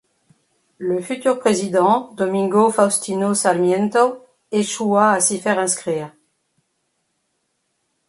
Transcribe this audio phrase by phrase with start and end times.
[0.79, 6.11] Le futur président Domingo Faustino Sarmiento échoua à s’y faire inscrire.